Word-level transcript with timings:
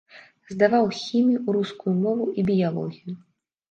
Здаваў 0.53 0.85
хімію, 1.01 1.45
рускую 1.59 1.95
мову 2.03 2.25
і 2.39 2.51
біялогію. 2.53 3.19